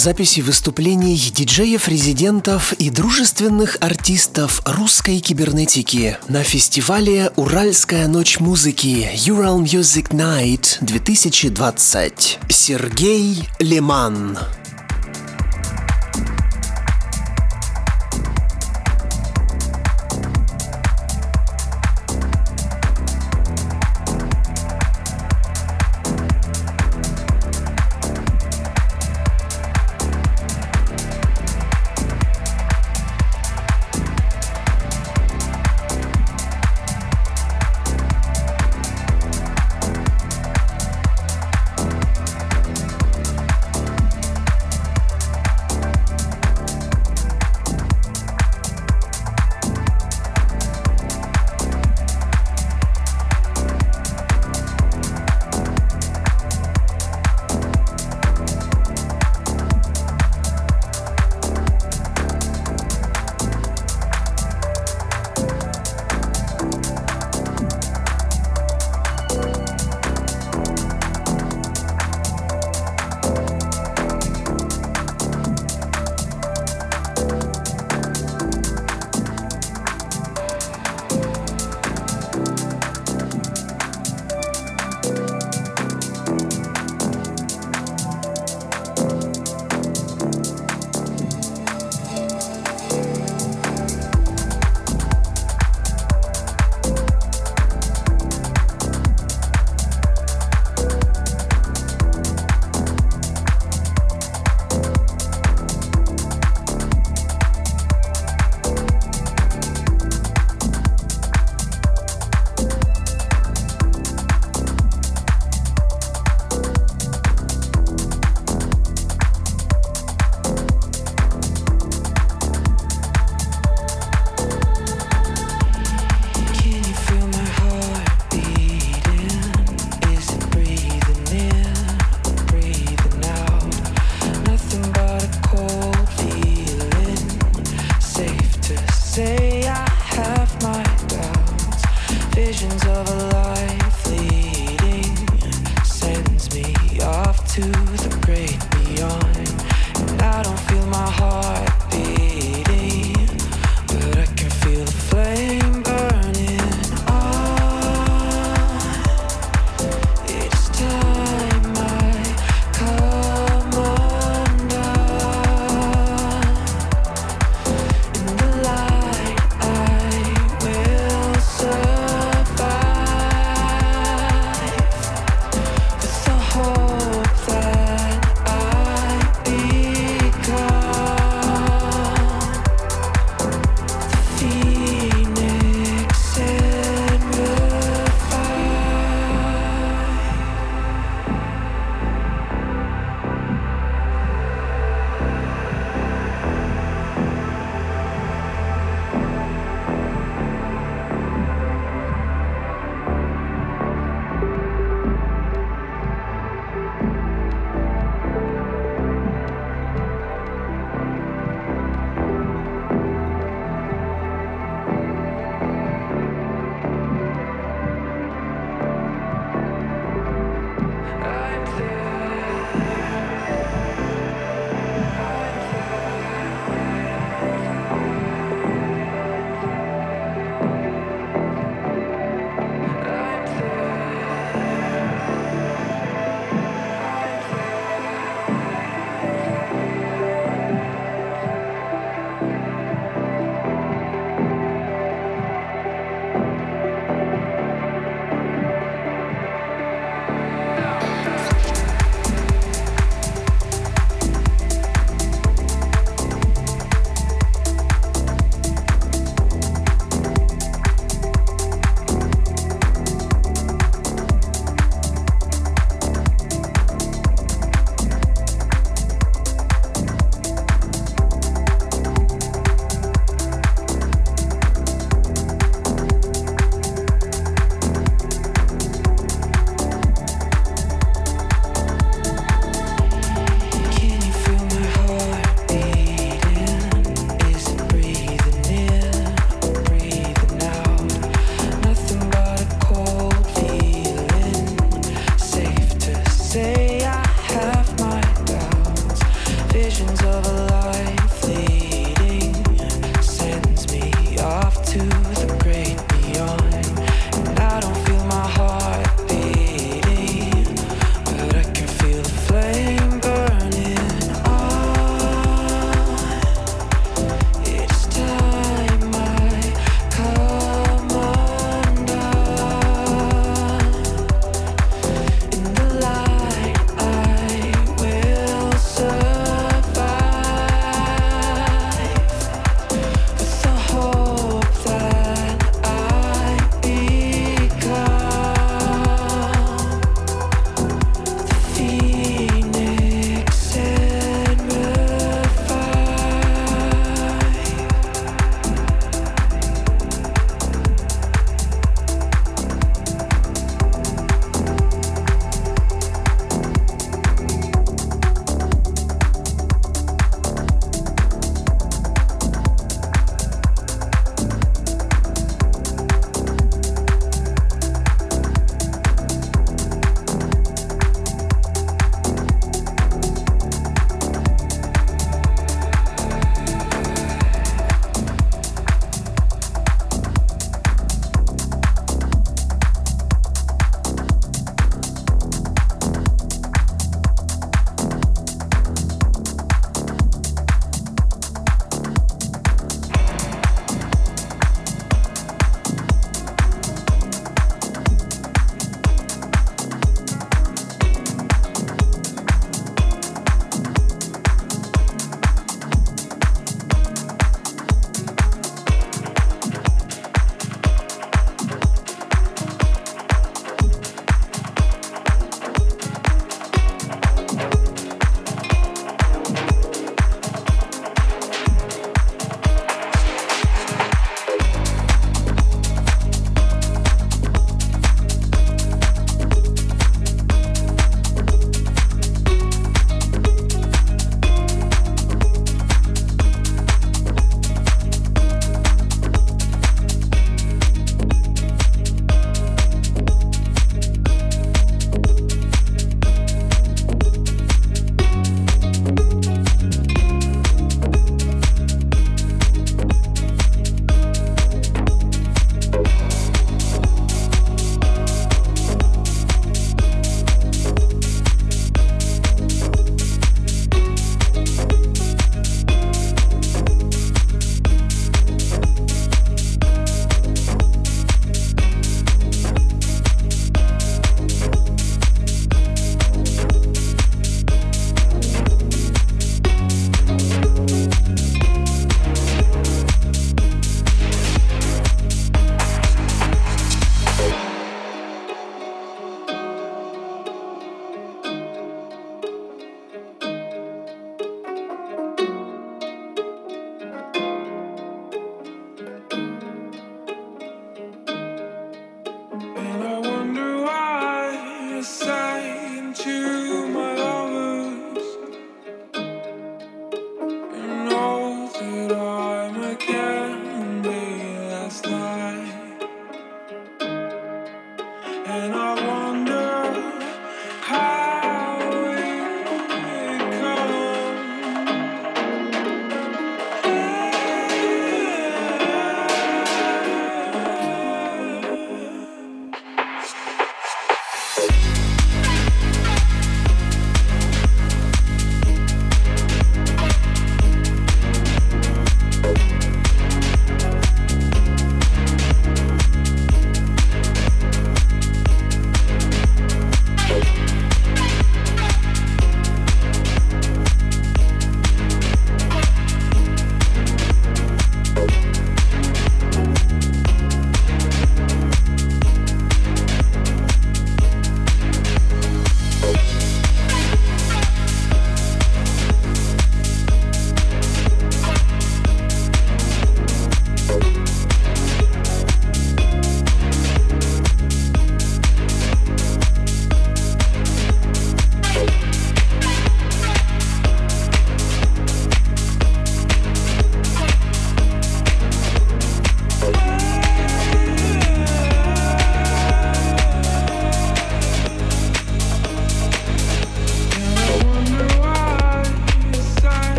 Записи 0.00 0.40
выступлений 0.40 1.14
диджеев-резидентов 1.14 2.72
и 2.72 2.88
дружественных 2.88 3.76
артистов 3.82 4.62
русской 4.64 5.20
кибернетики 5.20 6.16
на 6.26 6.42
фестивале 6.42 7.30
«Уральская 7.36 8.08
ночь 8.08 8.40
музыки» 8.40 9.10
Ural 9.26 9.58
Music 9.62 10.08
Night 10.08 10.78
2020. 10.80 12.38
Сергей 12.48 13.44
Леман. 13.58 14.38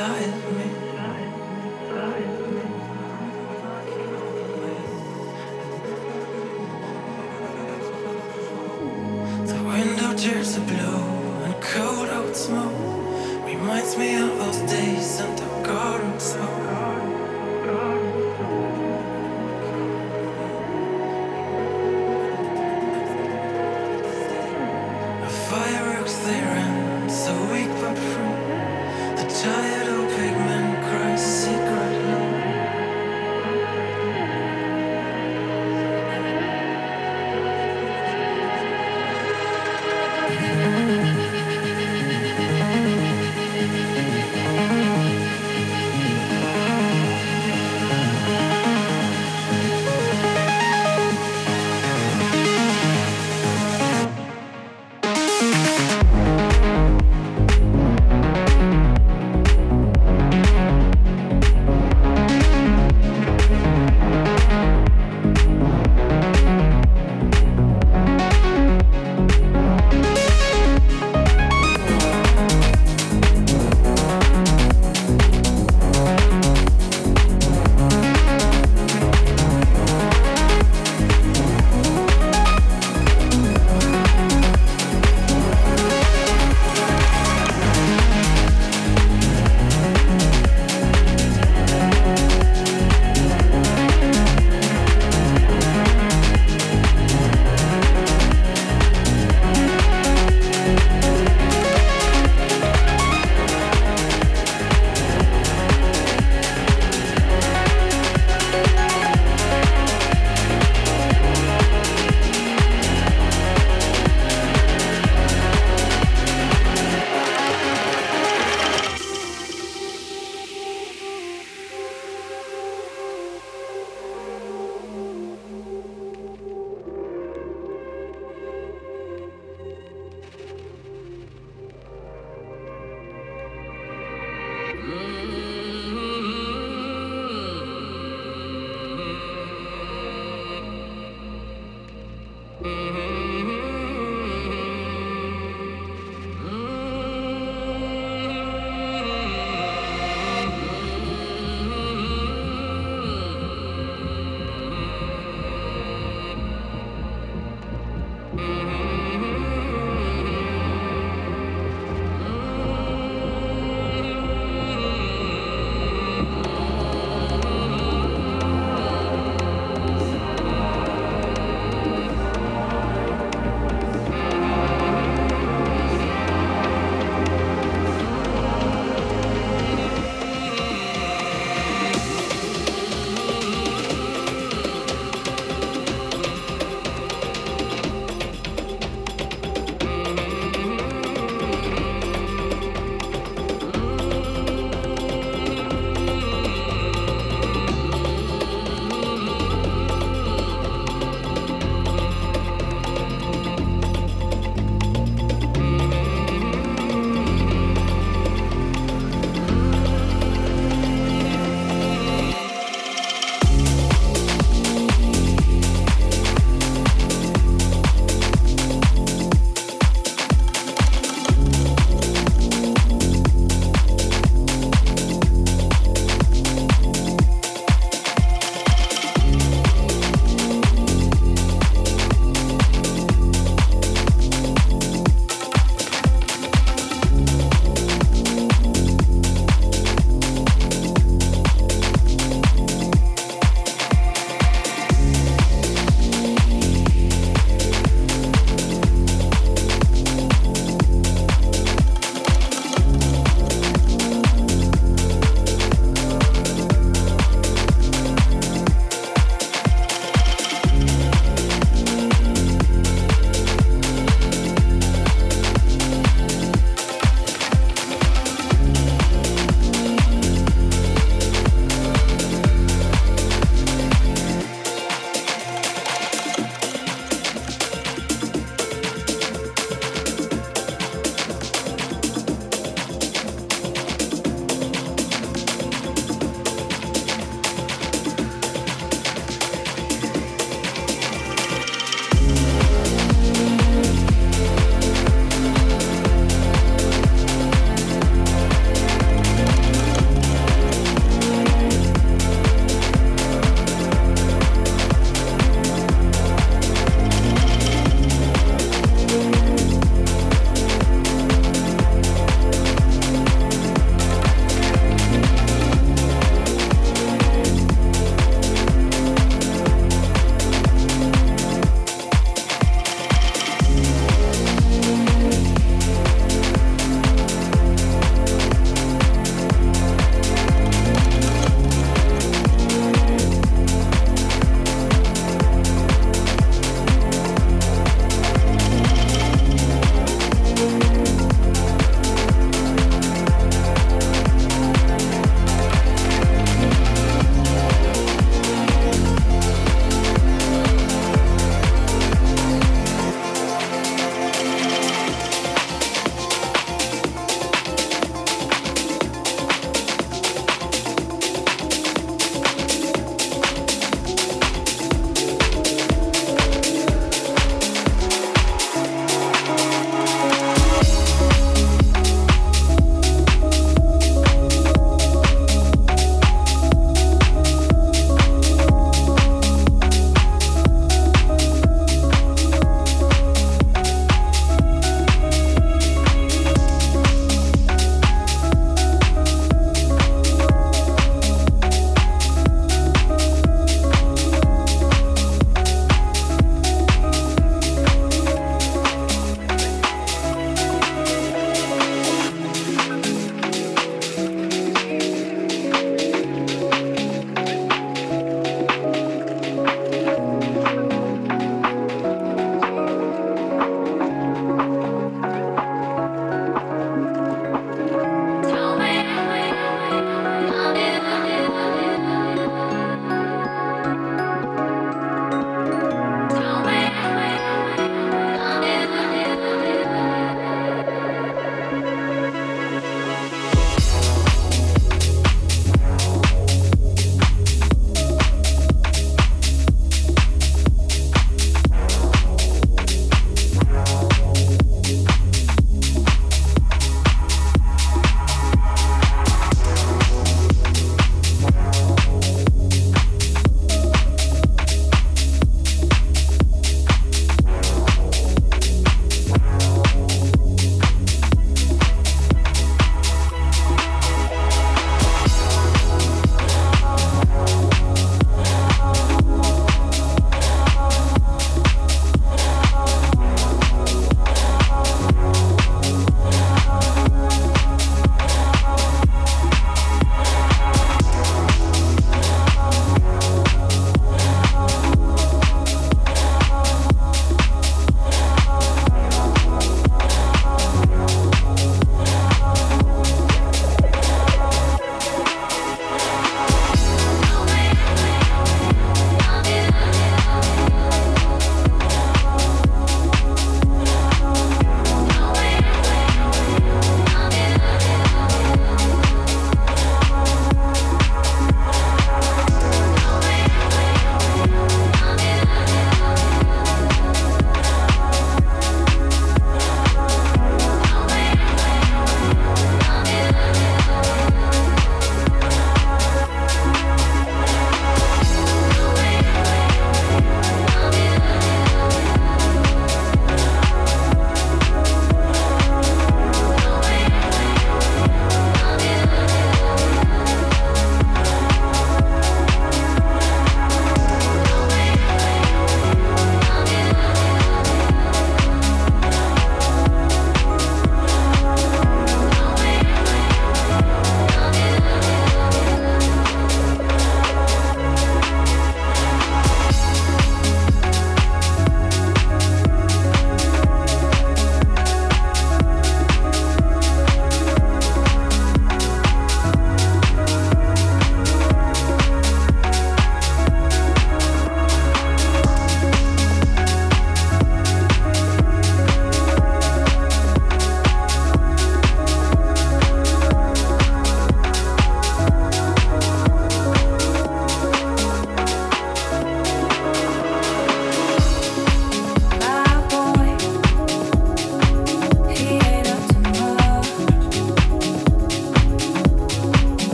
The 0.00 0.06
window 9.62 10.14
tears 10.16 10.56
are 10.56 10.60
blue 10.62 11.44
and 11.44 11.62
cold 11.62 12.08
out 12.08 12.34
smoke. 12.34 12.79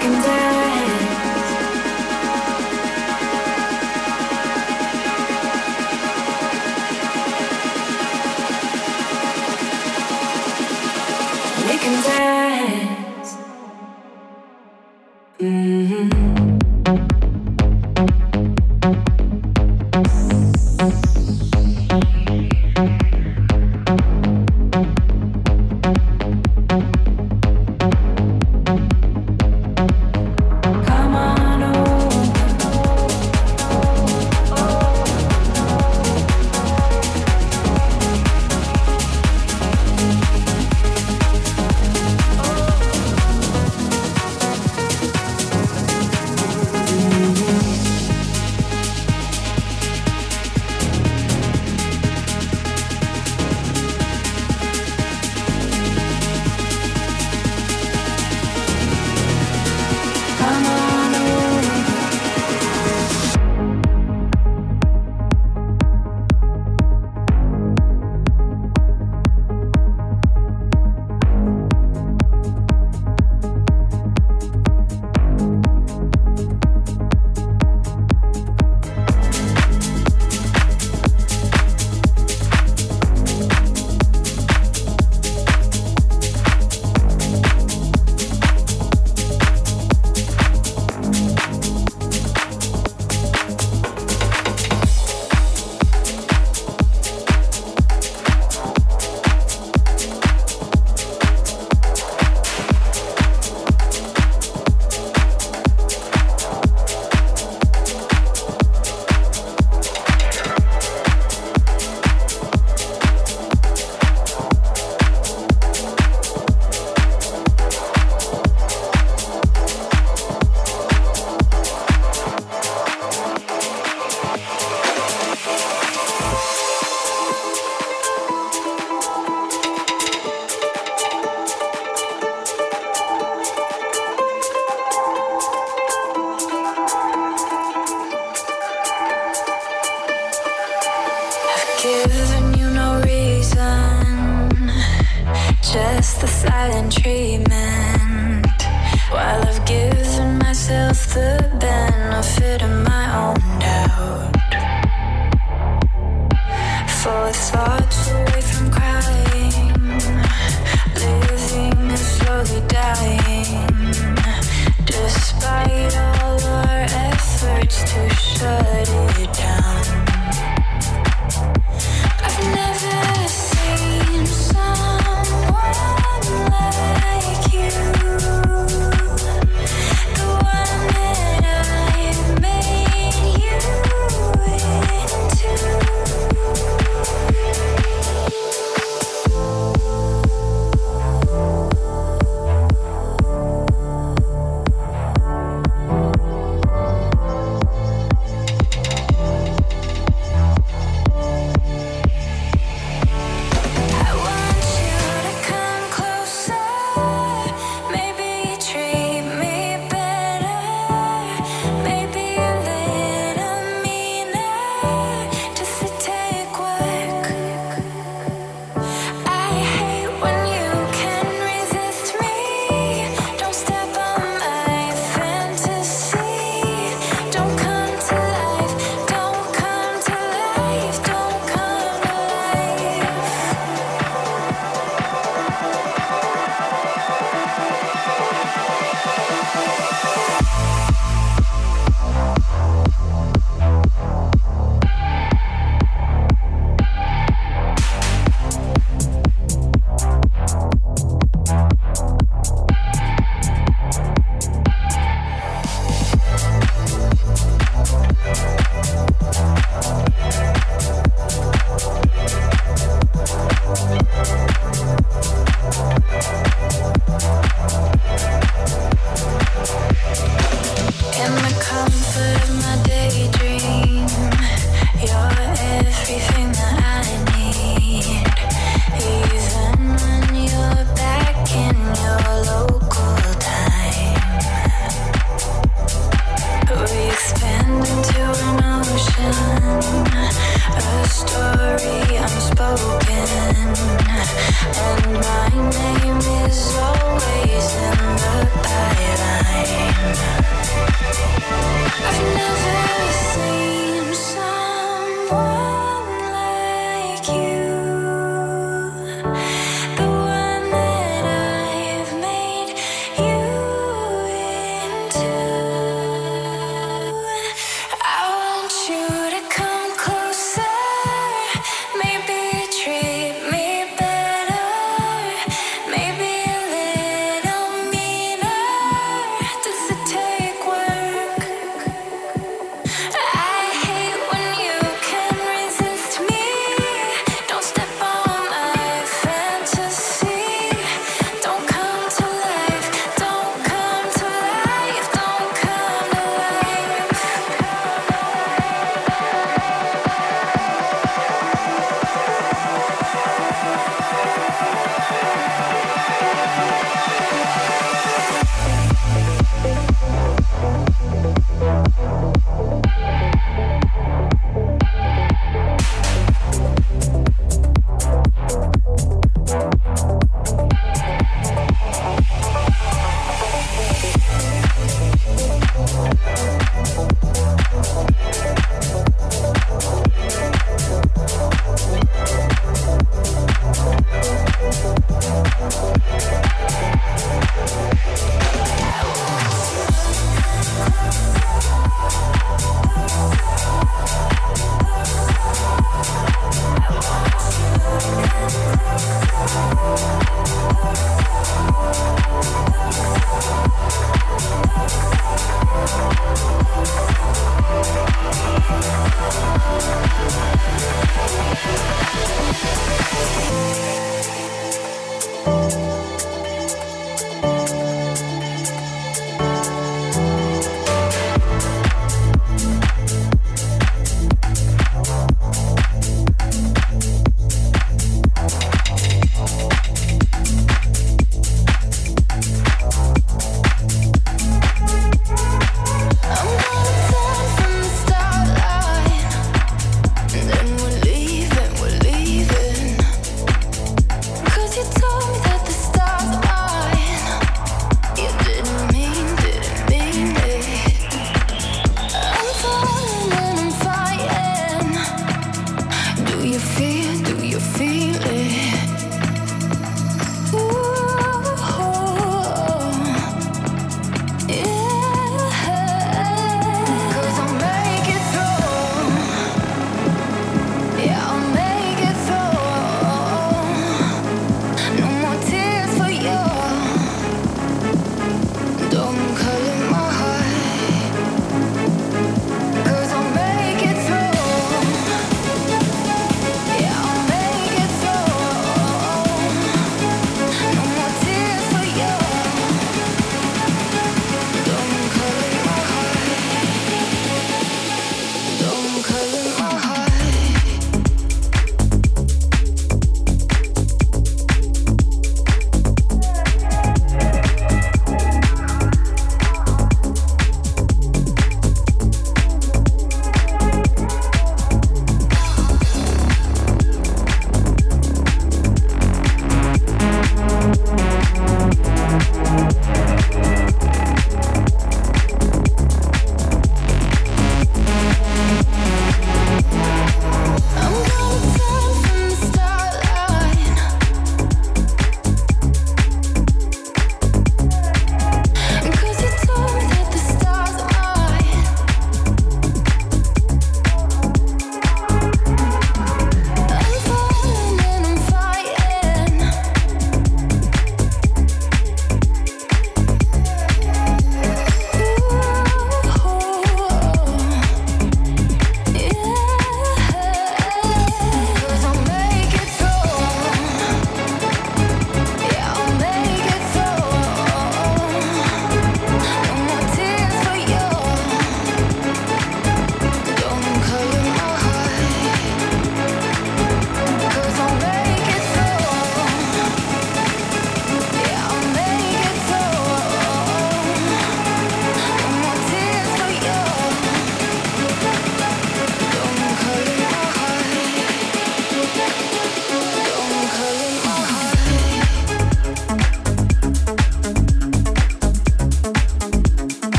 can 0.00 0.22
dance. 0.22 0.57